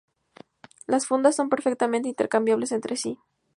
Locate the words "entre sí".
2.71-3.19